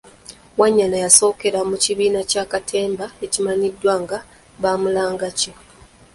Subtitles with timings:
[0.59, 4.17] Wanyana yasookera mu kibiina kya Katemba ekimanyiddwa nga
[4.61, 5.51] Bamulangaki.